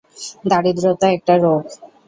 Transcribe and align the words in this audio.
দারিদ্রতা 0.45 1.07
একটা 1.15 1.33
রোগ। 1.37 1.61